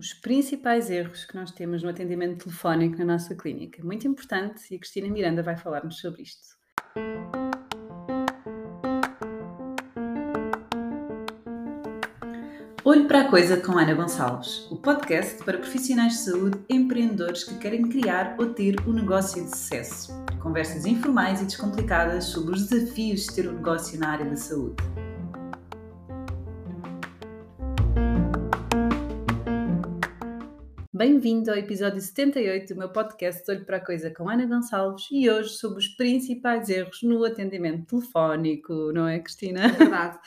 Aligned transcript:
os 0.00 0.14
principais 0.14 0.90
erros 0.90 1.26
que 1.26 1.36
nós 1.36 1.50
temos 1.50 1.82
no 1.82 1.90
atendimento 1.90 2.44
telefónico 2.44 2.96
na 2.96 3.04
nossa 3.04 3.34
clínica. 3.34 3.84
Muito 3.84 4.08
importante 4.08 4.62
e 4.70 4.76
a 4.76 4.78
Cristina 4.78 5.10
Miranda 5.10 5.42
vai 5.42 5.58
falar-nos 5.58 6.00
sobre 6.00 6.22
isto. 6.22 6.58
Olho 12.82 13.06
para 13.06 13.20
a 13.20 13.28
Coisa 13.28 13.58
com 13.58 13.78
Ana 13.78 13.92
Gonçalves, 13.92 14.66
o 14.70 14.76
podcast 14.76 15.44
para 15.44 15.58
profissionais 15.58 16.14
de 16.14 16.18
saúde 16.20 16.58
empreendedores 16.70 17.44
que 17.44 17.58
querem 17.58 17.86
criar 17.86 18.36
ou 18.38 18.54
ter 18.54 18.80
um 18.88 18.94
negócio 18.94 19.44
de 19.44 19.50
sucesso. 19.50 20.12
Conversas 20.40 20.86
informais 20.86 21.42
e 21.42 21.44
descomplicadas 21.44 22.24
sobre 22.24 22.54
os 22.54 22.66
desafios 22.68 23.26
de 23.26 23.34
ter 23.34 23.48
um 23.50 23.52
negócio 23.52 24.00
na 24.00 24.12
área 24.12 24.24
da 24.24 24.36
saúde. 24.36 24.82
Bem-vindo 31.00 31.50
ao 31.50 31.56
episódio 31.56 31.98
78 31.98 32.74
do 32.74 32.78
meu 32.78 32.90
podcast 32.90 33.50
Olho 33.50 33.64
para 33.64 33.78
a 33.78 33.80
Coisa 33.80 34.10
com 34.10 34.28
Ana 34.28 34.44
Gonçalves 34.44 35.08
e 35.10 35.30
hoje 35.30 35.54
sobre 35.54 35.78
os 35.78 35.88
principais 35.88 36.68
erros 36.68 37.02
no 37.02 37.24
atendimento 37.24 37.86
telefónico, 37.86 38.92
não 38.92 39.08
é, 39.08 39.18
Cristina? 39.18 39.64
É 39.64 39.68
verdade. 39.68 40.18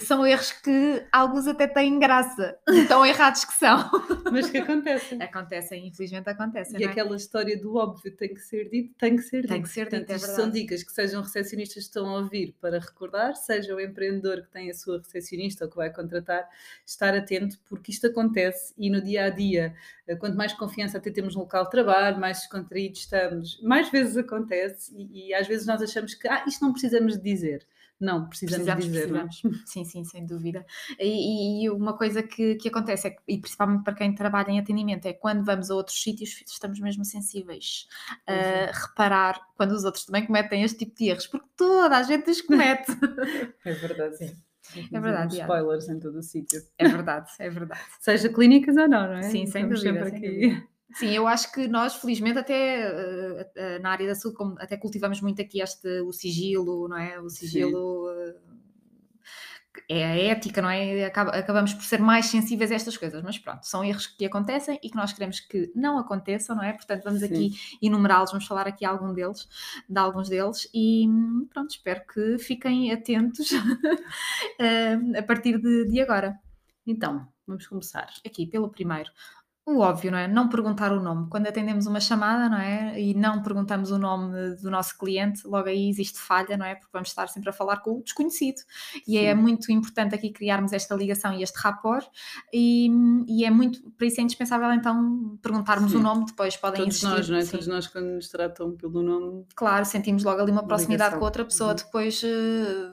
São 0.00 0.26
erros 0.26 0.50
que 0.50 1.06
alguns 1.12 1.46
até 1.46 1.68
têm 1.68 2.00
graça, 2.00 2.58
tão 2.88 3.06
errados 3.06 3.44
que 3.44 3.52
são. 3.52 3.88
Mas 4.32 4.50
que 4.50 4.58
acontecem. 4.58 5.22
Acontecem, 5.22 5.86
infelizmente 5.86 6.28
acontecem. 6.28 6.80
E 6.80 6.82
é? 6.82 6.88
aquela 6.88 7.14
história 7.14 7.56
do 7.56 7.76
óbvio 7.76 8.10
tem 8.10 8.34
que 8.34 8.40
ser 8.40 8.68
dito, 8.68 8.96
tem 8.98 9.14
que 9.14 9.22
ser 9.22 9.42
dito. 9.42 9.52
Tem 9.52 9.62
que 9.62 9.68
ser 9.68 9.84
dito, 9.84 9.90
Portanto, 9.90 10.10
é 10.10 10.16
isto 10.16 10.34
são 10.34 10.50
dicas 10.50 10.82
que 10.82 10.90
sejam 10.90 11.22
recepcionistas 11.22 11.84
que 11.84 11.88
estão 11.88 12.04
a 12.10 12.18
ouvir 12.18 12.52
para 12.60 12.80
recordar, 12.80 13.36
seja 13.36 13.76
o 13.76 13.80
empreendedor 13.80 14.42
que 14.42 14.50
tem 14.50 14.70
a 14.70 14.74
sua 14.74 14.98
recepcionista 14.98 15.66
ou 15.66 15.70
que 15.70 15.76
vai 15.76 15.92
contratar, 15.92 16.48
estar 16.84 17.14
atento 17.14 17.60
porque 17.68 17.92
isto 17.92 18.08
acontece 18.08 18.74
e 18.76 18.90
no 18.90 19.00
dia 19.00 19.26
a 19.26 19.30
dia 19.30 19.72
quanto 20.16 20.36
mais 20.36 20.52
confiança 20.52 20.98
até 20.98 21.10
temos 21.10 21.34
no 21.34 21.42
local 21.42 21.64
de 21.64 21.70
trabalho, 21.70 22.18
mais 22.18 22.38
descontraídos 22.38 23.00
estamos, 23.00 23.60
mais 23.62 23.90
vezes 23.90 24.16
acontece 24.16 24.94
e, 24.96 25.28
e, 25.28 25.34
às 25.34 25.46
vezes 25.46 25.66
nós 25.66 25.82
achamos 25.82 26.14
que 26.14 26.28
ah, 26.28 26.44
isto 26.46 26.64
não 26.64 26.72
precisamos 26.72 27.16
de 27.16 27.22
dizer. 27.22 27.66
Não, 27.98 28.28
precisamos, 28.28 28.66
precisamos 28.66 28.84
dizer. 28.84 29.08
Precisamos. 29.08 29.42
Não? 29.42 29.50
é? 29.52 29.54
Sim, 29.64 29.84
sim, 29.84 30.04
sem 30.04 30.26
dúvida. 30.26 30.66
E, 31.00 31.64
e, 31.64 31.70
uma 31.70 31.96
coisa 31.96 32.22
que, 32.22 32.56
que 32.56 32.68
acontece, 32.68 33.08
é 33.08 33.10
que, 33.10 33.22
e 33.26 33.38
principalmente 33.38 33.84
para 33.84 33.94
quem 33.94 34.14
trabalha 34.14 34.50
em 34.50 34.58
atendimento, 34.58 35.06
é 35.06 35.14
quando 35.14 35.44
vamos 35.44 35.70
a 35.70 35.74
outros 35.74 36.00
sítios, 36.02 36.42
estamos 36.46 36.78
mesmo 36.78 37.04
sensíveis 37.04 37.88
a 38.26 38.32
é. 38.32 38.70
reparar 38.70 39.40
quando 39.56 39.72
os 39.72 39.84
outros 39.84 40.04
também 40.04 40.26
cometem 40.26 40.62
este 40.62 40.78
tipo 40.80 40.94
de 40.94 41.08
erros, 41.08 41.26
porque 41.26 41.46
toda 41.56 41.96
a 41.96 42.02
gente 42.02 42.30
os 42.30 42.42
comete. 42.42 42.92
é 43.64 43.72
verdade, 43.72 44.18
sim. 44.18 44.45
É 44.92 45.00
verdade. 45.00 45.40
Spoilers 45.40 45.88
em 45.88 45.98
todo 45.98 46.18
o 46.18 46.22
sítio. 46.22 46.62
É 46.78 46.88
verdade, 46.88 47.30
é 47.38 47.50
verdade. 47.50 47.80
Seja 48.00 48.28
clínicas 48.28 48.76
ou 48.76 48.88
não, 48.88 49.06
não 49.06 49.14
é? 49.14 49.22
Sim, 49.22 49.46
sem 49.46 49.70
Estamos 49.70 49.82
dúvida. 49.82 50.04
Sempre 50.04 50.18
sem 50.18 50.28
aqui. 50.28 50.48
dúvida. 50.48 50.66
Sim, 50.94 51.10
eu 51.10 51.26
acho 51.26 51.52
que 51.52 51.66
nós, 51.68 51.96
felizmente, 51.96 52.38
até 52.38 52.90
uh, 52.90 53.42
uh, 53.42 53.82
na 53.82 53.90
área 53.90 54.06
da 54.06 54.14
saúde, 54.14 54.36
como 54.36 54.54
até 54.58 54.76
cultivamos 54.76 55.20
muito 55.20 55.42
aqui 55.42 55.60
este, 55.60 56.00
o 56.00 56.12
sigilo, 56.12 56.88
não 56.88 56.96
é? 56.96 57.20
O 57.20 57.28
sigilo 57.28 58.08
uh, 58.08 58.34
é 59.88 60.04
a 60.04 60.16
ética, 60.16 60.62
não 60.62 60.70
é? 60.70 61.04
Acaba, 61.04 61.30
acabamos 61.30 61.72
por 61.74 61.84
ser 61.84 62.00
mais 62.00 62.26
sensíveis 62.26 62.70
a 62.70 62.74
estas 62.74 62.96
coisas, 62.96 63.22
mas 63.22 63.38
pronto, 63.38 63.64
são 63.64 63.84
erros 63.84 64.06
que 64.06 64.24
acontecem 64.24 64.78
e 64.82 64.90
que 64.90 64.96
nós 64.96 65.12
queremos 65.12 65.40
que 65.40 65.72
não 65.74 65.98
aconteçam, 65.98 66.56
não 66.56 66.62
é? 66.62 66.72
Portanto, 66.72 67.04
vamos 67.04 67.20
Sim. 67.20 67.26
aqui 67.26 67.50
enumerá-los, 67.82 68.30
vamos 68.30 68.46
falar 68.46 68.66
aqui 68.66 68.84
algum 68.84 69.12
deles, 69.12 69.48
de 69.88 69.98
alguns 69.98 70.28
deles 70.28 70.68
e 70.74 71.06
pronto, 71.52 71.70
espero 71.70 72.02
que 72.06 72.38
fiquem 72.38 72.92
atentos 72.92 73.50
a 75.18 75.22
partir 75.22 75.60
de, 75.60 75.86
de 75.86 76.00
agora. 76.00 76.38
Então, 76.86 77.26
vamos 77.46 77.66
começar. 77.66 78.08
Aqui, 78.24 78.46
pelo 78.46 78.68
primeiro. 78.68 79.10
O 79.68 79.80
óbvio, 79.80 80.12
não 80.12 80.18
é? 80.18 80.28
Não 80.28 80.48
perguntar 80.48 80.92
o 80.92 81.02
nome. 81.02 81.26
Quando 81.28 81.48
atendemos 81.48 81.86
uma 81.88 81.98
chamada, 81.98 82.48
não 82.48 82.56
é? 82.58 83.00
E 83.00 83.14
não 83.14 83.42
perguntamos 83.42 83.90
o 83.90 83.98
nome 83.98 84.54
do 84.62 84.70
nosso 84.70 84.96
cliente, 84.96 85.44
logo 85.44 85.68
aí 85.68 85.88
existe 85.88 86.20
falha, 86.20 86.56
não 86.56 86.64
é? 86.64 86.76
Porque 86.76 86.90
vamos 86.92 87.08
estar 87.08 87.26
sempre 87.28 87.50
a 87.50 87.52
falar 87.52 87.78
com 87.78 87.98
o 87.98 88.02
desconhecido. 88.02 88.62
E 89.08 89.14
Sim. 89.18 89.18
é 89.18 89.34
muito 89.34 89.72
importante 89.72 90.14
aqui 90.14 90.30
criarmos 90.30 90.72
esta 90.72 90.94
ligação 90.94 91.32
e 91.32 91.42
este 91.42 91.58
rapport. 91.58 92.06
E, 92.52 92.88
e 93.26 93.44
é 93.44 93.50
muito, 93.50 93.90
para 93.98 94.06
isso 94.06 94.20
é 94.20 94.22
indispensável 94.22 94.70
então 94.72 95.36
perguntarmos 95.42 95.90
Sim. 95.90 95.98
o 95.98 96.00
nome, 96.00 96.26
depois 96.26 96.56
podem 96.56 96.82
Todos 96.82 96.94
existir. 97.02 97.08
nós, 97.16 97.28
não 97.28 97.36
é? 97.36 97.40
sim. 97.42 97.50
Todos 97.50 97.66
nós, 97.66 97.86
quando 97.88 98.06
nos 98.06 98.28
tratam 98.28 98.70
pelo 98.76 99.02
nome, 99.02 99.44
Claro, 99.56 99.84
sentimos 99.84 100.22
logo 100.22 100.40
ali 100.42 100.52
uma 100.52 100.64
proximidade 100.64 101.08
Ligação. 101.14 101.18
com 101.18 101.24
outra 101.24 101.44
pessoa, 101.44 101.70
Uhum. 101.70 101.76
depois, 101.76 102.22
eh, 102.22 102.90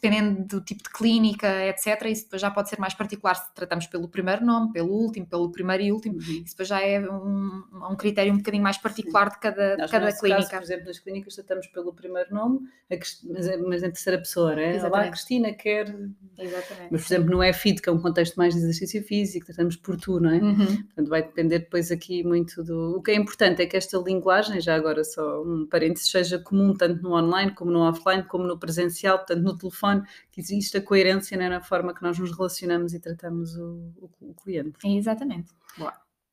dependendo 0.00 0.44
do 0.44 0.60
tipo 0.60 0.82
de 0.82 0.90
clínica, 0.90 1.46
etc., 1.66 2.06
isso 2.06 2.24
depois 2.24 2.40
já 2.40 2.50
pode 2.50 2.68
ser 2.68 2.78
mais 2.78 2.94
particular 2.94 3.34
se 3.34 3.52
tratamos 3.54 3.86
pelo 3.86 4.08
primeiro 4.08 4.44
nome, 4.44 4.72
pelo 4.72 4.90
último, 4.92 5.26
pelo 5.26 5.50
primeiro 5.50 5.82
e 5.82 5.92
último. 5.92 6.18
Isso 6.20 6.50
depois 6.50 6.68
já 6.68 6.80
é 6.80 7.00
um, 7.00 7.62
um 7.90 7.96
critério 7.96 8.32
um 8.32 8.36
bocadinho 8.38 8.62
mais 8.62 8.78
particular 8.78 9.30
de 9.30 9.38
cada, 9.38 9.72
de 9.72 9.82
Nós, 9.82 9.90
cada 9.90 10.06
no 10.10 10.16
clínica. 10.18 10.42
Caso, 10.48 10.56
por 10.58 10.62
exemplo, 10.64 10.86
nas 10.86 10.98
clínicas 10.98 11.34
tratamos 11.34 11.66
pelo 11.66 11.92
primeiro 11.92 12.32
nome, 12.34 12.60
mas, 12.88 13.46
é- 13.48 13.56
mas 13.56 13.82
em 13.82 13.90
terceira 13.90 14.18
pessoa, 14.18 14.54
não 14.54 14.62
é? 14.62 14.66
Olá, 14.68 14.76
Exatamente. 14.76 15.10
Cristina, 15.10 15.52
quer. 15.52 15.88
Exatamente. 16.38 16.88
Mas, 16.90 17.02
por 17.06 17.14
exemplo, 17.14 17.30
no 17.30 17.42
EFID, 17.42 17.82
que 17.82 17.88
é 17.88 17.92
um 17.92 18.00
contexto 18.00 18.36
mais 18.36 18.54
de 18.54 18.60
exercício 18.60 19.02
físico, 19.02 19.46
tratamos 19.46 19.76
por 19.76 19.96
tu, 19.96 20.20
não 20.20 20.30
é? 20.30 20.38
Uhum. 20.38 20.66
Portanto, 20.84 21.08
vai 21.08 21.22
depender 21.22 21.58
depois 21.60 21.90
aqui 21.90 22.22
muito 22.22 22.62
do. 22.62 22.96
O 22.96 23.02
que 23.02 23.10
é 23.10 23.14
importante 23.16 23.62
é 23.62 23.66
que 23.66 23.76
esta 23.76 23.98
linguagem, 23.98 24.60
já 24.60 24.74
agora 24.76 25.02
só 25.02 25.42
um 25.42 25.66
parênteses, 25.66 26.10
seja 26.10 26.38
comum 26.38 26.72
tanto 26.74 27.02
no 27.02 27.14
online 27.14 27.52
como 27.52 27.70
no 27.70 27.80
offline, 27.80 28.22
como 28.22 28.46
no 28.46 28.58
presencial, 28.58 29.18
portanto, 29.18 29.42
no 29.42 29.56
telefone, 29.56 29.87
que 30.30 30.40
existe 30.40 30.76
a 30.76 30.82
coerência 30.82 31.36
né, 31.36 31.48
na 31.48 31.60
forma 31.60 31.94
que 31.94 32.02
nós 32.02 32.18
nos 32.18 32.30
relacionamos 32.36 32.92
e 32.94 33.00
tratamos 33.00 33.54
o, 33.56 33.92
o- 33.96 34.10
o 34.30 34.34
cliente. 34.34 34.78
Exatamente. 34.84 35.52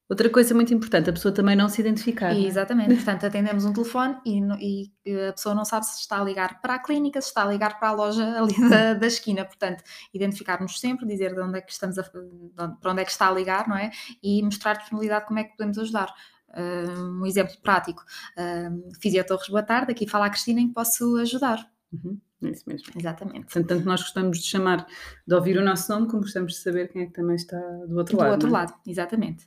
Outra 0.07 0.29
coisa 0.29 0.53
muito 0.53 0.71
importante, 0.71 1.09
a 1.09 1.13
pessoa 1.13 1.33
também 1.33 1.55
não 1.55 1.67
se 1.67 1.81
identificar. 1.81 2.31
não 2.31 2.39
é? 2.39 2.45
Exatamente. 2.45 2.93
Portanto, 2.93 3.25
atendemos 3.25 3.65
um 3.65 3.73
telefone 3.73 4.15
e, 4.23 4.91
e 5.03 5.19
a 5.29 5.33
pessoa 5.33 5.55
não 5.55 5.65
sabe 5.65 5.87
se 5.87 5.99
está 5.99 6.21
a 6.21 6.23
ligar 6.23 6.61
para 6.61 6.75
a 6.75 6.79
clínica, 6.79 7.19
se 7.19 7.29
está 7.29 7.41
a 7.43 7.47
ligar 7.47 7.79
para 7.79 7.89
a 7.89 7.91
loja 7.93 8.23
ali 8.39 8.69
da, 8.69 8.93
da 8.93 9.07
esquina. 9.07 9.43
Portanto, 9.43 9.83
identificarmos 10.13 10.79
sempre, 10.79 11.07
dizer 11.07 11.33
de 11.33 11.41
onde 11.41 11.57
é 11.57 11.61
que 11.61 11.71
estamos 11.71 11.97
a, 11.97 12.03
de 12.03 12.17
onde- 12.59 12.77
para 12.79 12.91
onde 12.91 13.01
é 13.01 13.05
que 13.05 13.09
está 13.11 13.27
a 13.29 13.31
ligar, 13.31 13.67
não 13.67 13.75
é? 13.75 13.89
E 14.21 14.43
mostrar 14.43 14.73
disponibilidade 14.73 15.25
como 15.25 15.39
é 15.39 15.43
que 15.43 15.55
podemos 15.57 15.77
ajudar. 15.79 16.13
Um 16.55 17.21
um 17.21 17.25
exemplo 17.25 17.55
prático. 17.63 18.03
Um, 18.37 18.89
Fizia 19.01 19.23
Torres, 19.25 19.49
boa 19.49 19.63
tarde. 19.63 19.91
Aqui 19.91 20.07
fala 20.07 20.27
a 20.27 20.29
Cristina 20.29 20.61
em 20.61 20.67
que 20.67 20.73
posso 20.75 21.17
ajudar. 21.17 21.67
Uhum, 21.91 22.17
é 22.47 22.51
isso 22.51 22.63
mesmo. 22.67 22.87
Exatamente. 22.97 23.45
Portanto, 23.45 23.67
tanto 23.67 23.85
nós 23.85 24.01
gostamos 24.01 24.39
de 24.39 24.45
chamar, 24.45 24.85
de 25.27 25.35
ouvir 25.35 25.57
o 25.57 25.63
nosso 25.63 25.91
nome, 25.91 26.07
como 26.07 26.21
gostamos 26.21 26.53
de 26.53 26.59
saber 26.59 26.89
quem 26.89 27.03
é 27.03 27.05
que 27.05 27.13
também 27.13 27.35
está 27.35 27.59
do 27.87 27.97
outro 27.97 28.15
do 28.15 28.21
lado. 28.21 28.31
outro 28.31 28.49
não 28.49 28.57
é? 28.57 28.59
lado, 28.61 28.73
exatamente. 28.85 29.45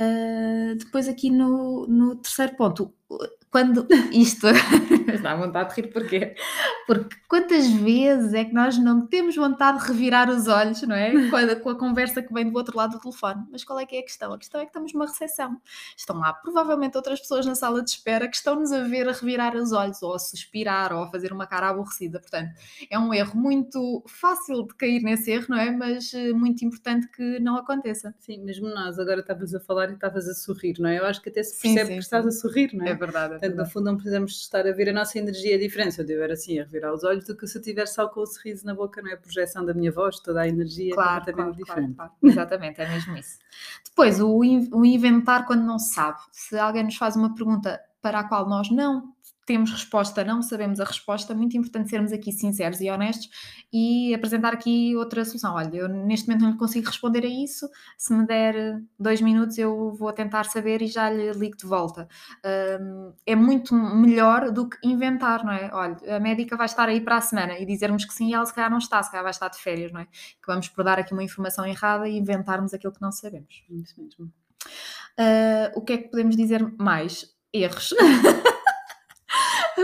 Uh, 0.00 0.74
depois 0.76 1.08
aqui 1.08 1.30
no, 1.30 1.86
no 1.86 2.16
terceiro 2.16 2.56
ponto, 2.56 2.92
quando 3.50 3.86
isto 4.10 4.48
dá 5.22 5.36
vontade 5.36 5.72
de 5.72 5.80
rir 5.80 5.92
porquê? 5.92 6.34
Porque 6.86 7.16
quantas 7.28 7.66
vezes 7.66 8.34
é 8.34 8.44
que 8.44 8.52
nós 8.52 8.78
não 8.78 9.06
temos 9.06 9.34
vontade 9.36 9.80
de 9.80 9.86
revirar 9.86 10.28
os 10.28 10.48
olhos, 10.48 10.82
não 10.82 10.94
é? 10.94 11.12
Com 11.30 11.36
a, 11.36 11.56
com 11.56 11.70
a 11.70 11.78
conversa 11.78 12.22
que 12.22 12.32
vem 12.32 12.50
do 12.50 12.56
outro 12.56 12.76
lado 12.76 12.92
do 12.92 13.00
telefone. 13.00 13.44
Mas 13.50 13.64
qual 13.64 13.78
é 13.78 13.86
que 13.86 13.96
é 13.96 14.00
a 14.00 14.02
questão? 14.02 14.32
A 14.32 14.38
questão 14.38 14.60
é 14.60 14.64
que 14.64 14.70
estamos 14.70 14.92
numa 14.92 15.06
recepção. 15.06 15.60
Estão 15.96 16.18
lá 16.18 16.32
provavelmente 16.32 16.96
outras 16.96 17.20
pessoas 17.20 17.46
na 17.46 17.54
sala 17.54 17.82
de 17.82 17.90
espera 17.90 18.28
que 18.28 18.36
estão-nos 18.36 18.72
a 18.72 18.82
ver 18.82 19.08
a 19.08 19.12
revirar 19.12 19.56
os 19.56 19.72
olhos, 19.72 20.02
ou 20.02 20.14
a 20.14 20.18
suspirar, 20.18 20.92
ou 20.92 21.04
a 21.04 21.10
fazer 21.10 21.32
uma 21.32 21.46
cara 21.46 21.68
aborrecida. 21.68 22.20
Portanto, 22.20 22.50
é 22.90 22.98
um 22.98 23.12
erro 23.14 23.38
muito 23.38 24.02
fácil 24.06 24.66
de 24.66 24.74
cair 24.74 25.02
nesse 25.02 25.30
erro, 25.30 25.46
não 25.48 25.58
é? 25.58 25.70
Mas 25.70 26.12
eh, 26.14 26.32
muito 26.32 26.64
importante 26.64 27.08
que 27.08 27.38
não 27.40 27.56
aconteça. 27.56 28.14
Sim, 28.18 28.44
mesmo 28.44 28.68
nós, 28.68 28.98
agora 28.98 29.20
estavas 29.20 29.54
a 29.54 29.60
falar 29.60 29.90
e 29.90 29.94
estavas 29.94 30.28
a 30.28 30.34
sorrir, 30.34 30.78
não 30.78 30.88
é? 30.88 30.98
Eu 30.98 31.06
acho 31.06 31.22
que 31.22 31.28
até 31.28 31.42
se 31.42 31.56
Sim, 31.56 31.74
percebe 31.74 31.86
sim, 31.86 31.94
que 31.94 32.02
estás 32.02 32.22
sim. 32.24 32.28
a 32.28 32.32
sorrir, 32.32 32.74
não 32.74 32.86
é? 32.86 32.94
verdade. 32.94 33.38
Portanto, 33.38 33.56
no 33.56 33.66
fundo, 33.66 33.84
não 33.86 33.96
precisamos 33.96 34.40
estar 34.40 34.66
a 34.66 34.72
ver 34.72 34.88
a 34.88 34.92
nossa 34.92 35.18
energia 35.18 35.58
diferente. 35.58 35.98
Eu 35.98 36.04
estiver 36.04 36.30
assim 36.30 36.58
a 36.58 36.64
revirar 36.74 36.92
os 36.92 37.04
olhos, 37.04 37.24
do 37.24 37.36
que 37.36 37.46
se 37.46 37.56
eu 37.56 37.60
estiver 37.60 37.86
só 37.86 38.08
com 38.08 38.20
o 38.20 38.26
sorriso 38.26 38.66
na 38.66 38.74
boca, 38.74 39.00
não 39.00 39.10
é? 39.10 39.14
A 39.14 39.16
projeção 39.16 39.64
da 39.64 39.72
minha 39.72 39.92
voz, 39.92 40.18
toda 40.20 40.40
a 40.42 40.48
energia 40.48 40.92
é 40.92 40.94
Claro, 40.94 41.18
completamente 41.20 41.62
claro, 41.62 41.64
claro, 41.64 41.80
diferente. 41.80 41.96
claro. 41.96 42.12
Exatamente, 42.22 42.80
é 42.80 42.88
mesmo 42.88 43.16
isso. 43.16 43.38
Depois, 43.84 44.20
o, 44.20 44.38
o 44.38 44.84
inventar 44.84 45.46
quando 45.46 45.62
não 45.62 45.78
se 45.78 45.94
sabe. 45.94 46.18
Se 46.32 46.58
alguém 46.58 46.84
nos 46.84 46.96
faz 46.96 47.16
uma 47.16 47.34
pergunta 47.34 47.80
para 48.02 48.20
a 48.20 48.24
qual 48.28 48.48
nós 48.48 48.70
não 48.70 49.13
temos 49.46 49.70
resposta, 49.70 50.24
não 50.24 50.42
sabemos 50.42 50.80
a 50.80 50.84
resposta, 50.84 51.32
é 51.32 51.36
muito 51.36 51.56
importante 51.56 51.90
sermos 51.90 52.12
aqui 52.12 52.32
sinceros 52.32 52.80
e 52.80 52.90
honestos 52.90 53.28
e 53.72 54.14
apresentar 54.14 54.52
aqui 54.52 54.96
outra 54.96 55.24
solução. 55.24 55.54
Olha, 55.54 55.76
eu 55.76 55.88
neste 55.88 56.26
momento 56.26 56.42
não 56.42 56.50
lhe 56.52 56.58
consigo 56.58 56.86
responder 56.86 57.24
a 57.24 57.28
isso, 57.28 57.68
se 57.98 58.12
me 58.14 58.26
der 58.26 58.56
eh, 58.56 58.80
dois 58.98 59.20
minutos 59.20 59.58
eu 59.58 59.92
vou 59.94 60.12
tentar 60.12 60.44
saber 60.44 60.82
e 60.82 60.86
já 60.86 61.10
lhe 61.10 61.32
ligo 61.32 61.56
de 61.56 61.66
volta. 61.66 62.08
Hum, 62.80 63.12
é 63.26 63.36
muito 63.36 63.74
melhor 63.74 64.50
do 64.50 64.68
que 64.68 64.76
inventar, 64.84 65.44
não 65.44 65.52
é? 65.52 65.70
Olha, 65.72 66.16
a 66.16 66.20
médica 66.20 66.56
vai 66.56 66.66
estar 66.66 66.88
aí 66.88 67.00
para 67.00 67.16
a 67.16 67.20
semana 67.20 67.58
e 67.58 67.66
dizermos 67.66 68.04
que 68.04 68.12
sim 68.14 68.30
e 68.30 68.34
ela 68.34 68.46
se 68.46 68.54
calhar 68.54 68.70
não 68.70 68.78
está, 68.78 69.02
se 69.02 69.10
calhar 69.10 69.24
vai 69.24 69.30
estar 69.30 69.48
de 69.48 69.58
férias, 69.58 69.92
não 69.92 70.00
é? 70.00 70.04
Que 70.06 70.46
vamos 70.46 70.68
por 70.68 70.84
dar 70.84 70.98
aqui 70.98 71.12
uma 71.12 71.22
informação 71.22 71.66
errada 71.66 72.08
e 72.08 72.16
inventarmos 72.16 72.74
aquilo 72.74 72.92
que 72.92 73.02
não 73.02 73.12
sabemos. 73.12 73.64
Isso 73.70 74.00
mesmo. 74.00 74.32
Ah, 75.18 75.72
o 75.74 75.82
que 75.82 75.92
é 75.92 75.98
que 75.98 76.08
podemos 76.08 76.36
dizer 76.36 76.62
mais? 76.78 77.26
Erros. 77.52 77.94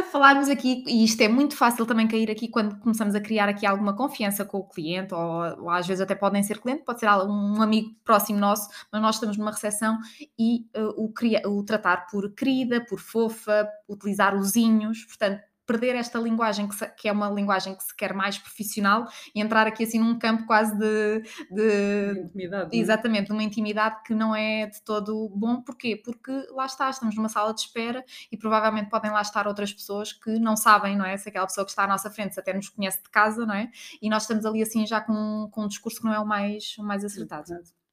falarmos 0.05 0.49
aqui, 0.49 0.85
e 0.87 1.05
isto 1.05 1.21
é 1.21 1.29
muito 1.29 1.57
fácil 1.57 1.87
também 1.87 2.07
cair 2.07 2.31
aqui 2.31 2.49
quando 2.49 2.79
começamos 2.81 3.15
a 3.15 3.21
criar 3.21 3.49
aqui 3.49 3.67
alguma 3.67 3.95
confiança 3.95 4.45
com 4.45 4.59
o 4.59 4.69
cliente, 4.69 5.15
ou, 5.15 5.63
ou 5.63 5.71
às 5.71 5.87
vezes 5.87 6.01
até 6.01 6.15
podem 6.15 6.43
ser 6.43 6.61
cliente, 6.61 6.85
pode 6.85 7.01
ser 7.01 7.09
um 7.09 7.61
amigo 7.63 7.95
próximo 8.05 8.39
nosso, 8.39 8.69
mas 8.93 9.03
nós 9.03 9.17
estamos 9.17 9.37
numa 9.37 9.51
recepção 9.51 9.99
e 10.39 10.67
uh, 10.77 10.95
o, 10.97 11.13
o 11.59 11.65
tratar 11.65 12.07
por 12.07 12.31
querida, 12.35 12.85
por 12.85 13.01
fofa, 13.01 13.69
utilizar 13.89 14.37
usinhos, 14.37 15.05
portanto, 15.05 15.43
perder 15.71 15.95
esta 15.95 16.19
linguagem 16.19 16.67
que, 16.67 16.75
se, 16.75 16.89
que, 16.97 17.09
é 17.09 17.13
uma 17.13 17.31
linguagem 17.31 17.77
que 17.77 17.85
se 17.85 17.95
quer 17.95 18.13
mais 18.13 18.37
profissional 18.37 19.07
e 19.33 19.41
entrar 19.41 19.69
aqui 19.69 19.85
assim 19.85 20.01
num 20.01 20.19
campo 20.19 20.45
quase 20.45 20.77
de, 20.77 21.23
de 21.49 22.21
intimidade. 22.25 22.77
É? 22.77 22.81
Exatamente, 22.81 23.31
numa 23.31 23.45
intimidade 23.45 24.03
que 24.05 24.13
não 24.13 24.35
é 24.35 24.67
de 24.67 24.83
todo 24.83 25.29
bom. 25.29 25.63
Porquê? 25.63 25.95
Porque 25.95 26.33
lá 26.51 26.67
está, 26.67 26.91
estamos 26.91 27.15
numa 27.15 27.29
sala 27.29 27.55
de 27.55 27.61
espera 27.61 28.05
e 28.33 28.37
provavelmente 28.37 28.91
podem 28.91 29.13
lá 29.13 29.23
estar 29.23 29.47
outras 29.47 29.73
pessoas 29.73 30.13
que 30.13 30.41
não 30.41 30.57
sabem, 30.57 30.97
não 30.97 31.05
é? 31.05 31.17
Se 31.17 31.29
aquela 31.29 31.47
pessoa 31.47 31.65
que 31.65 31.71
está 31.71 31.85
à 31.85 31.87
nossa 31.87 32.11
frente 32.11 32.39
até 32.39 32.53
nos 32.53 32.69
conhece 32.69 33.01
de 33.01 33.09
casa, 33.09 33.47
não 33.47 33.55
é? 33.55 33.71
E 34.03 34.11
nós 34.11 34.23
estamos 34.23 34.45
ali 34.45 34.63
assim 34.63 34.85
já 34.85 35.01
com, 35.01 35.49
com 35.53 35.63
um 35.63 35.69
discurso 35.69 36.01
que 36.01 36.05
não 36.05 36.15
é 36.15 36.19
o 36.19 36.27
mais, 36.27 36.77
o 36.79 36.83
mais 36.83 37.05
acertado. 37.05 37.47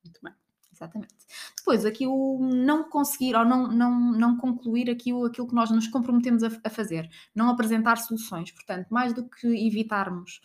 Muito 0.04 0.20
bem. 0.24 0.47
Exatamente. 0.78 1.16
Depois, 1.58 1.86
aqui 1.86 2.06
o 2.06 2.40
não 2.40 2.84
conseguir 2.84 3.36
ou 3.36 3.44
não, 3.44 3.68
não, 3.68 4.12
não 4.12 4.38
concluir 4.38 4.90
aqui 4.90 5.12
o, 5.12 5.26
aquilo 5.26 5.48
que 5.48 5.56
nós 5.56 5.72
nos 5.72 5.88
comprometemos 5.88 6.44
a, 6.44 6.50
a 6.64 6.70
fazer, 6.70 7.10
não 7.34 7.50
apresentar 7.50 7.98
soluções. 7.98 8.52
Portanto, 8.52 8.88
mais 8.90 9.12
do 9.12 9.28
que 9.28 9.48
evitarmos 9.68 10.40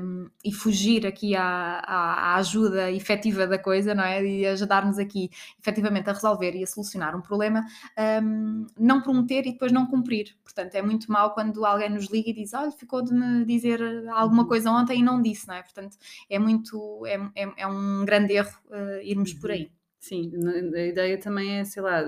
um, 0.00 0.28
e 0.42 0.52
fugir 0.52 1.06
aqui 1.06 1.36
à, 1.36 1.80
à, 1.80 2.36
ajuda 2.36 2.90
efetiva 2.90 3.46
da 3.46 3.58
coisa, 3.58 3.94
não 3.94 4.02
é? 4.02 4.24
E 4.24 4.46
ajudar-nos 4.46 4.98
aqui 4.98 5.30
efetivamente 5.60 6.08
a 6.08 6.14
resolver 6.14 6.56
e 6.56 6.62
a 6.62 6.66
solucionar 6.66 7.14
um 7.14 7.20
problema, 7.20 7.64
um, 8.22 8.66
não 8.78 9.02
prometer 9.02 9.46
e 9.46 9.52
depois 9.52 9.70
não 9.70 9.86
cumprir. 9.86 10.34
Portanto, 10.42 10.74
é 10.74 10.82
muito 10.82 11.12
mal 11.12 11.34
quando 11.34 11.64
alguém 11.64 11.90
nos 11.90 12.10
liga 12.10 12.30
e 12.30 12.32
diz: 12.32 12.54
Olha, 12.54 12.70
ficou 12.70 13.02
de 13.02 13.12
me 13.12 13.44
dizer 13.44 13.80
alguma 14.08 14.42
uhum. 14.42 14.48
coisa 14.48 14.70
ontem 14.70 15.00
e 15.00 15.02
não 15.02 15.20
disse, 15.20 15.46
não 15.46 15.54
é? 15.54 15.62
Portanto, 15.62 15.96
é 16.30 16.38
muito, 16.38 17.04
é, 17.06 17.16
é, 17.34 17.52
é 17.58 17.66
um 17.66 18.04
grande 18.04 18.32
erro 18.32 18.58
uh, 18.70 19.02
irmos 19.02 19.34
por 19.34 19.50
aí. 19.50 19.57
Sim, 20.00 20.30
a 20.76 20.80
ideia 20.86 21.18
também 21.18 21.58
é, 21.58 21.64
sei 21.64 21.82
lá, 21.82 22.02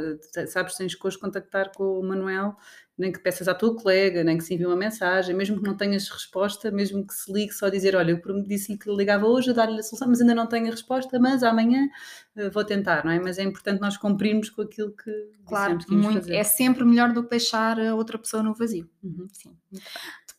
sabes, 0.47 0.77
tens 0.77 0.95
que 0.95 1.07
hoje 1.07 1.19
contactar 1.19 1.73
com 1.75 1.99
o 1.99 2.03
Manuel, 2.03 2.57
nem 2.99 3.11
que 3.11 3.19
peças 3.19 3.49
à 3.49 3.55
tua 3.55 3.75
colega, 3.75 4.23
nem 4.23 4.37
que 4.37 4.45
se 4.45 4.55
envie 4.55 4.67
uma 4.67 4.77
mensagem, 4.77 5.35
mesmo 5.35 5.57
que 5.57 5.67
não 5.67 5.77
tenhas 5.77 6.09
resposta, 6.09 6.71
mesmo 6.71 7.07
que 7.07 7.15
se 7.15 7.33
ligue 7.33 7.53
só 7.53 7.69
dizer, 7.69 7.97
olha, 7.97 8.13
eu 8.13 8.43
disse-lhe 8.43 8.79
que 8.79 8.91
ligava 8.91 9.27
hoje 9.27 9.51
a 9.51 9.53
dar-lhe 9.55 9.81
a 9.81 9.83
solução, 9.83 10.09
mas 10.09 10.21
ainda 10.21 10.35
não 10.35 10.47
tenho 10.47 10.67
a 10.67 10.71
resposta, 10.71 11.19
mas 11.19 11.43
amanhã 11.43 11.89
uh, 12.37 12.51
vou 12.51 12.65
tentar, 12.65 13.05
não 13.05 13.13
é? 13.13 13.19
Mas 13.19 13.39
é 13.39 13.43
importante 13.43 13.81
nós 13.81 13.97
cumprirmos 13.97 14.51
com 14.51 14.63
aquilo 14.63 14.93
que 14.93 15.11
claro, 15.47 15.79
que 15.79 15.95
muito, 15.95 16.21
fazer. 16.21 16.35
é 16.35 16.45
sempre 16.45 16.85
melhor 16.85 17.13
do 17.13 17.23
que 17.23 17.31
deixar 17.31 17.81
a 17.81 17.95
outra 17.95 18.19
pessoa 18.19 18.43
no 18.43 18.55
vazio. 18.55 18.89
Uhum, 19.03 19.27
sim. 19.33 19.57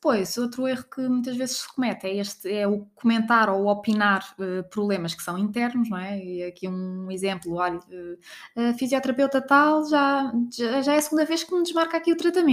Depois, 0.01 0.35
outro 0.39 0.67
erro 0.67 0.83
que 0.83 1.01
muitas 1.07 1.37
vezes 1.37 1.57
se 1.57 1.75
comete 1.75 2.07
é, 2.07 2.17
este, 2.17 2.51
é 2.51 2.67
o 2.67 2.87
comentar 2.95 3.49
ou 3.49 3.67
opinar 3.67 4.33
uh, 4.39 4.67
problemas 4.67 5.13
que 5.13 5.21
são 5.21 5.37
internos, 5.37 5.91
não 5.91 5.97
é? 5.99 6.17
E 6.17 6.43
aqui 6.43 6.67
um 6.67 7.11
exemplo, 7.11 7.53
olha, 7.53 7.77
uh, 7.77 8.69
a 8.69 8.73
fisioterapeuta 8.73 9.39
tal 9.39 9.87
já, 9.87 10.33
já, 10.51 10.81
já, 10.81 10.93
é 10.95 10.97
a 10.97 11.01
segunda 11.01 11.23
vez 11.23 11.43
que 11.43 11.53
me 11.53 11.61
desmarca 11.61 11.97
aqui 11.97 12.11
o 12.11 12.17
tratamento. 12.17 12.50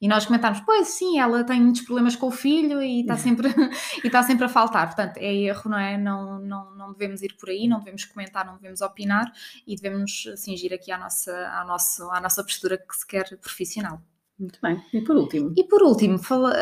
E 0.00 0.06
nós 0.06 0.26
comentarmos, 0.26 0.60
pois 0.60 0.88
sim, 0.88 1.18
ela 1.18 1.42
tem 1.44 1.60
muitos 1.60 1.82
problemas 1.82 2.14
com 2.14 2.28
o 2.28 2.30
filho 2.30 2.80
e 2.82 3.00
está 3.00 3.16
sempre, 3.16 3.48
e 4.04 4.06
está 4.06 4.22
sempre 4.22 4.44
a 4.44 4.48
faltar. 4.48 4.86
Portanto, 4.86 5.16
é 5.16 5.34
erro, 5.34 5.70
não 5.70 5.78
é? 5.78 5.98
Não, 5.98 6.38
não, 6.38 6.74
não 6.76 6.92
devemos 6.92 7.22
ir 7.22 7.34
por 7.38 7.48
aí, 7.48 7.66
não 7.66 7.78
devemos 7.78 8.04
comentar, 8.04 8.46
não 8.46 8.56
devemos 8.56 8.80
opinar 8.80 9.32
e 9.66 9.74
devemos 9.74 10.28
cingir 10.36 10.72
aqui 10.72 10.92
à 10.92 10.98
nossa, 10.98 11.32
à 11.48 11.64
nossa, 11.64 12.04
à 12.12 12.20
nossa 12.20 12.42
postura 12.44 12.78
que 12.78 12.96
se 12.96 13.06
quer 13.06 13.36
profissional. 13.38 14.00
Muito 14.38 14.60
bem. 14.62 14.80
E 14.92 15.00
por 15.00 15.16
último? 15.16 15.52
E 15.56 15.64
por 15.64 15.82
último, 15.82 16.16
fala, 16.18 16.52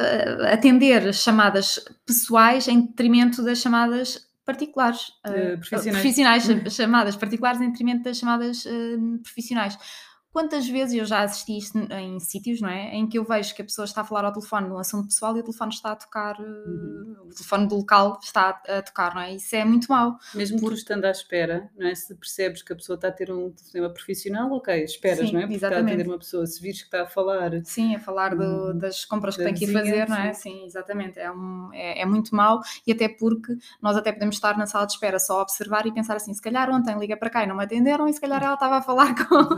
atender 0.50 1.12
chamadas 1.12 1.84
pessoais 2.06 2.68
em 2.68 2.86
detrimento 2.86 3.42
das 3.44 3.58
chamadas 3.58 4.26
particulares. 4.46 5.08
Uh, 5.26 5.58
profissionais. 5.58 6.00
profissionais. 6.00 6.74
chamadas 6.74 7.16
particulares 7.16 7.60
em 7.60 7.68
detrimento 7.68 8.04
das 8.04 8.16
chamadas 8.16 8.64
uh, 8.64 9.18
profissionais. 9.22 9.76
Quantas 10.36 10.68
vezes 10.68 10.94
eu 10.94 11.06
já 11.06 11.22
assisti 11.22 11.56
isto 11.56 11.78
em 11.78 12.20
sítios, 12.20 12.60
não 12.60 12.68
é? 12.68 12.94
Em 12.94 13.08
que 13.08 13.16
eu 13.16 13.24
vejo 13.24 13.54
que 13.54 13.62
a 13.62 13.64
pessoa 13.64 13.86
está 13.86 14.02
a 14.02 14.04
falar 14.04 14.22
ao 14.26 14.32
telefone 14.34 14.68
num 14.68 14.76
assunto 14.76 15.06
pessoal 15.06 15.34
e 15.34 15.40
o 15.40 15.42
telefone 15.42 15.72
está 15.72 15.92
a 15.92 15.96
tocar, 15.96 16.38
uhum. 16.38 17.16
o 17.24 17.34
telefone 17.34 17.66
do 17.66 17.76
local 17.76 18.20
está 18.22 18.60
a, 18.68 18.82
tocar, 18.82 19.14
não 19.14 19.22
é? 19.22 19.34
Isso 19.34 19.56
é 19.56 19.64
muito 19.64 19.88
mau. 19.88 20.18
Mesmo 20.34 20.60
por... 20.60 20.72
tu 20.72 20.74
estando 20.74 21.06
à 21.06 21.10
espera, 21.10 21.70
não 21.74 21.86
é? 21.86 21.94
Se 21.94 22.14
percebes 22.14 22.60
que 22.62 22.70
a 22.70 22.76
pessoa 22.76 22.96
está 22.96 23.08
a 23.08 23.12
ter 23.12 23.32
um 23.32 23.50
problema 23.50 23.88
profissional, 23.88 24.52
ok, 24.52 24.84
esperas, 24.84 25.26
Sim, 25.26 25.32
não 25.32 25.40
é? 25.40 25.42
Porque 25.44 25.54
exatamente. 25.54 25.80
está 25.80 25.90
a 25.90 25.94
atender 25.94 26.06
uma 26.06 26.18
pessoa, 26.18 26.46
se 26.46 26.60
vires 26.60 26.80
que 26.80 26.84
está 26.88 27.04
a 27.04 27.06
falar. 27.06 27.52
Sim, 27.64 27.94
a 27.94 27.98
falar 27.98 28.36
do, 28.36 28.44
hum, 28.44 28.78
das 28.78 29.06
compras 29.06 29.38
que 29.38 29.42
tem 29.42 29.54
que 29.54 29.64
ir 29.64 29.72
fazer, 29.72 30.06
não 30.06 30.18
é? 30.18 30.34
Sim, 30.34 30.50
Sim 30.50 30.64
exatamente. 30.66 31.18
É, 31.18 31.32
um, 31.32 31.70
é, 31.72 32.02
é, 32.02 32.04
muito 32.04 32.36
mau 32.36 32.60
e 32.86 32.92
até 32.92 33.08
porque 33.08 33.56
nós 33.80 33.96
até 33.96 34.12
podemos 34.12 34.34
estar 34.34 34.58
na 34.58 34.66
sala 34.66 34.84
de 34.84 34.92
espera 34.92 35.18
só 35.18 35.38
a 35.38 35.42
observar 35.44 35.86
e 35.86 35.94
pensar 35.94 36.16
assim, 36.16 36.34
se 36.34 36.42
calhar 36.42 36.68
ontem 36.68 36.94
liga 36.98 37.16
para 37.16 37.30
cá 37.30 37.42
e 37.42 37.46
não 37.46 37.56
me 37.56 37.64
atenderam 37.64 38.06
e 38.06 38.12
se 38.12 38.20
calhar 38.20 38.42
ela 38.42 38.52
estava 38.52 38.76
a 38.76 38.82
falar 38.82 39.14
com, 39.26 39.48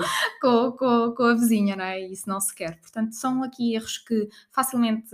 com 0.41 0.68
com, 0.73 1.13
com, 1.17 1.23
a 1.25 1.35
vizinha, 1.35 1.77
não 1.77 1.85
é? 1.85 2.01
E 2.01 2.13
isso 2.13 2.29
não 2.29 2.41
se 2.41 2.55
quer. 2.55 2.81
Portanto, 2.81 3.13
são 3.15 3.43
aqui 3.43 3.75
erros 3.75 3.99
que 3.99 4.29
facilmente 4.51 5.11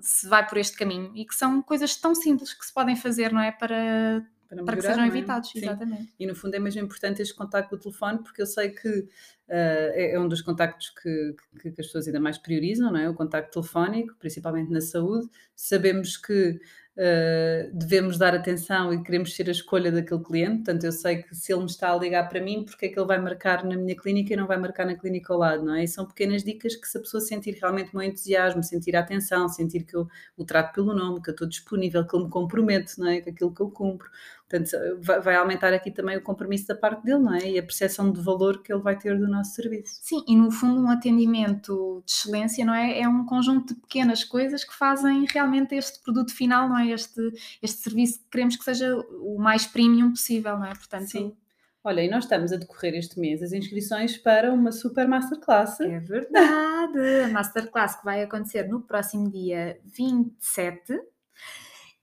se 0.00 0.28
vai 0.28 0.46
por 0.46 0.58
este 0.58 0.76
caminho 0.76 1.12
e 1.14 1.24
que 1.24 1.34
são 1.34 1.62
coisas 1.62 1.96
tão 1.96 2.14
simples 2.14 2.52
que 2.52 2.64
se 2.64 2.72
podem 2.72 2.96
fazer, 2.96 3.32
não 3.32 3.40
é? 3.40 3.52
Para, 3.52 4.26
para, 4.48 4.56
melhorar, 4.56 4.64
para 4.64 4.76
que 4.76 4.82
sejam 4.82 5.04
é? 5.04 5.06
evitados, 5.06 5.50
Sim. 5.50 5.58
exatamente. 5.58 6.14
E 6.18 6.26
no 6.26 6.34
fundo 6.34 6.54
é 6.54 6.58
mesmo 6.58 6.82
importante 6.82 7.22
este 7.22 7.34
contacto 7.34 7.70
com 7.70 7.76
o 7.76 7.78
telefone, 7.78 8.22
porque 8.22 8.42
eu 8.42 8.46
sei 8.46 8.70
que 8.70 8.88
uh, 8.88 9.06
é, 9.48 10.12
é, 10.12 10.20
um 10.20 10.28
dos 10.28 10.42
contactos 10.42 10.90
que, 10.90 11.34
que, 11.60 11.70
que, 11.72 11.80
as 11.80 11.86
pessoas 11.86 12.06
ainda 12.06 12.20
mais 12.20 12.38
priorizam, 12.38 12.92
não 12.92 13.00
é? 13.00 13.08
O 13.08 13.14
contacto 13.14 13.52
telefónico, 13.52 14.14
principalmente 14.18 14.70
na 14.70 14.80
saúde. 14.80 15.28
Sabemos 15.54 16.16
que 16.16 16.60
uh, 16.96 17.70
devemos 17.72 18.18
dar 18.18 18.34
atenção 18.34 18.92
e 18.92 19.02
queremos 19.02 19.34
ser 19.34 19.48
a 19.48 19.52
escolha 19.52 19.90
daquele 19.90 20.22
cliente. 20.22 20.56
Portanto, 20.56 20.84
eu 20.84 20.92
sei 20.92 21.22
que 21.22 21.34
se 21.34 21.52
ele 21.52 21.62
me 21.62 21.66
está 21.66 21.92
a 21.92 21.96
ligar 21.96 22.28
para 22.28 22.40
mim, 22.40 22.64
porque 22.64 22.86
é 22.86 22.88
que 22.88 22.98
ele 22.98 23.06
vai 23.06 23.18
marcar 23.18 23.64
na 23.64 23.76
minha 23.76 23.96
clínica 23.96 24.32
e 24.32 24.36
não 24.36 24.46
vai 24.46 24.56
marcar 24.56 24.86
na 24.86 24.94
clínica 24.94 25.32
ao 25.32 25.38
lado, 25.38 25.64
não 25.64 25.74
é? 25.74 25.84
E 25.84 25.88
são 25.88 26.06
pequenas 26.06 26.42
dicas 26.42 26.76
que 26.76 26.86
se 26.86 26.98
a 26.98 27.00
pessoa 27.00 27.20
sentir 27.20 27.58
realmente 27.60 27.94
o 27.94 27.98
meu 27.98 28.06
entusiasmo, 28.06 28.62
sentir 28.62 28.96
a 28.96 29.00
atenção, 29.00 29.48
sentir 29.48 29.84
que 29.84 29.96
eu 29.96 30.08
o 30.36 30.44
trato 30.44 30.74
pelo 30.74 30.94
nome, 30.94 31.22
que 31.22 31.30
eu 31.30 31.32
estou 31.32 31.48
disponível, 31.48 32.06
que 32.06 32.16
ele 32.16 32.24
me 32.24 32.30
compromete, 32.30 32.98
não 32.98 33.08
é? 33.08 33.20
Com 33.20 33.30
aquilo 33.30 33.54
que 33.54 33.60
eu 33.60 33.70
cumpro. 33.70 34.10
Portanto, 34.48 34.70
vai 35.00 35.36
aumentar 35.36 35.72
aqui 35.72 35.90
também 35.90 36.16
o 36.16 36.22
compromisso 36.22 36.66
da 36.66 36.74
parte 36.74 37.02
dele, 37.02 37.18
não 37.18 37.34
é? 37.34 37.50
E 37.50 37.58
a 37.58 37.62
percepção 37.62 38.12
de 38.12 38.20
valor 38.20 38.62
que 38.62 38.72
ele 38.72 38.82
vai 38.82 38.96
ter 38.96 39.18
do 39.18 39.26
nosso 39.26 39.54
serviço. 39.54 40.00
Sim, 40.02 40.22
e 40.28 40.36
no 40.36 40.50
fundo 40.50 40.82
um 40.82 40.90
atendimento 40.90 42.02
de 42.04 42.12
excelência, 42.12 42.64
não 42.64 42.74
é? 42.74 43.00
É 43.00 43.08
um 43.08 43.24
conjunto 43.24 43.74
de 43.74 43.80
pequenas 43.80 44.22
coisas 44.22 44.62
que 44.62 44.74
fazem 44.74 45.24
realmente 45.32 45.74
este 45.74 46.02
produto 46.02 46.34
final, 46.34 46.68
não 46.68 46.78
é? 46.78 46.90
Este, 46.90 47.20
este 47.62 47.82
serviço 47.82 48.18
que 48.20 48.30
queremos 48.30 48.56
que 48.56 48.64
seja 48.64 48.94
o 49.22 49.38
mais 49.38 49.66
premium 49.66 50.10
possível, 50.10 50.58
não 50.58 50.66
é? 50.66 50.74
Portanto, 50.74 51.10
Sim. 51.10 51.34
Olha, 51.82 52.02
e 52.02 52.08
nós 52.08 52.24
estamos 52.24 52.50
a 52.50 52.56
decorrer 52.56 52.94
este 52.94 53.20
mês 53.20 53.42
as 53.42 53.52
inscrições 53.52 54.16
para 54.16 54.50
uma 54.52 54.72
super 54.72 55.06
masterclass. 55.06 55.80
É 55.80 56.00
verdade! 56.00 57.24
a 57.26 57.28
masterclass 57.32 57.96
que 57.96 58.04
vai 58.04 58.22
acontecer 58.22 58.66
no 58.68 58.80
próximo 58.80 59.30
dia 59.30 59.78
27 59.84 60.98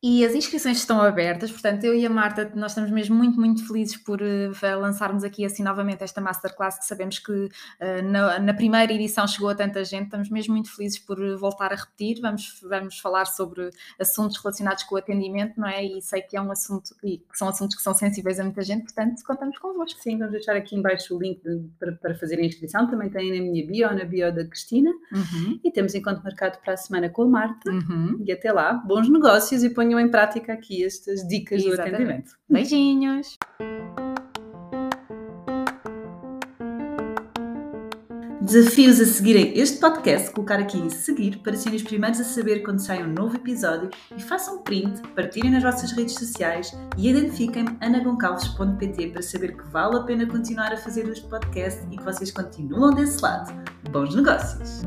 e 0.03 0.25
as 0.25 0.33
inscrições 0.33 0.77
estão 0.77 0.99
abertas, 0.99 1.51
portanto, 1.51 1.83
eu 1.83 1.93
e 1.93 2.03
a 2.03 2.09
Marta, 2.09 2.51
nós 2.55 2.71
estamos 2.71 2.89
mesmo 2.89 3.15
muito, 3.15 3.39
muito 3.39 3.67
felizes 3.67 3.95
por 3.97 4.19
uh, 4.19 4.79
lançarmos 4.79 5.23
aqui 5.23 5.45
assim 5.45 5.61
novamente 5.61 6.03
esta 6.03 6.19
Masterclass, 6.19 6.79
que 6.79 6.85
sabemos 6.85 7.19
que 7.19 7.31
uh, 7.31 7.49
na, 8.03 8.39
na, 8.39 8.53
primeira 8.53 8.91
edição 8.91 9.27
chegou 9.27 9.49
a 9.49 9.55
tanta 9.55 9.85
gente, 9.85 10.05
estamos 10.05 10.27
mesmo 10.31 10.55
muito 10.55 10.75
felizes 10.75 10.97
por 10.97 11.19
voltar 11.37 11.71
a 11.71 11.75
repetir, 11.75 12.19
vamos, 12.19 12.59
vamos 12.67 12.97
falar 12.97 13.25
sobre 13.25 13.69
assuntos 13.99 14.37
relacionados 14.37 14.83
com 14.85 14.95
o 14.95 14.97
atendimento, 14.97 15.59
não 15.59 15.67
é? 15.67 15.85
E 15.85 16.01
sei 16.01 16.23
que 16.23 16.35
é 16.35 16.41
um 16.41 16.51
assunto, 16.51 16.95
e 17.03 17.19
que 17.19 17.37
são 17.37 17.47
assuntos 17.47 17.75
que 17.75 17.83
são 17.83 17.93
sensíveis 17.93 18.39
a 18.39 18.43
muita 18.43 18.63
gente, 18.63 18.85
portanto, 18.85 19.21
contamos 19.23 19.59
convosco. 19.59 19.99
Sim, 20.01 20.17
vamos 20.17 20.31
deixar 20.31 20.55
aqui 20.55 20.75
embaixo 20.75 21.15
o 21.15 21.21
link 21.21 21.43
de, 21.43 21.63
para, 21.79 21.91
para 21.91 22.15
fazer 22.15 22.39
a 22.39 22.43
inscrição, 22.43 22.89
também 22.89 23.11
tem 23.11 23.29
na 23.29 23.51
minha 23.51 23.67
bio, 23.67 23.93
na 23.93 24.03
bio 24.03 24.33
da 24.33 24.45
Cristina, 24.45 24.89
uhum. 25.13 25.59
e 25.63 25.69
temos 25.69 25.93
encontro 25.93 26.23
marcado 26.23 26.57
para 26.57 26.73
a 26.73 26.77
semana 26.77 27.07
com 27.07 27.21
a 27.21 27.27
Marta, 27.27 27.69
uhum. 27.69 28.19
e 28.25 28.31
até 28.31 28.51
lá, 28.51 28.73
bons 28.73 29.07
negócios 29.07 29.63
e 29.63 29.69
ponham 29.69 29.90
ponham 29.91 29.99
em 29.99 30.09
prática 30.09 30.53
aqui 30.53 30.83
estas 30.83 31.27
dicas 31.27 31.63
Exatamente. 31.63 31.91
do 31.91 31.95
atendimento. 31.95 32.31
Beijinhos! 32.49 33.37
Desafios 38.41 38.99
a 38.99 39.05
seguirem 39.05 39.57
este 39.57 39.79
podcast, 39.79 40.31
colocar 40.31 40.59
aqui 40.59 40.77
em 40.77 40.89
seguir 40.89 41.37
para 41.37 41.55
serem 41.55 41.77
os 41.77 41.83
primeiros 41.83 42.19
a 42.19 42.23
saber 42.23 42.63
quando 42.63 42.79
sai 42.79 43.01
um 43.01 43.07
novo 43.07 43.35
episódio 43.35 43.89
e 44.17 44.21
façam 44.21 44.61
print, 44.63 45.01
partilhem 45.15 45.51
nas 45.51 45.63
vossas 45.63 45.91
redes 45.91 46.15
sociais 46.15 46.75
e 46.97 47.09
identifiquem-me 47.09 47.77
anagoncalves.pt 47.79 49.07
para 49.11 49.21
saber 49.21 49.55
que 49.55 49.63
vale 49.69 49.97
a 49.97 50.03
pena 50.03 50.25
continuar 50.25 50.73
a 50.73 50.77
fazer 50.77 51.07
este 51.07 51.27
podcast 51.29 51.85
e 51.91 51.97
que 51.97 52.03
vocês 52.03 52.31
continuam 52.31 52.93
desse 52.93 53.21
lado. 53.21 53.53
Bons 53.89 54.15
negócios! 54.15 54.81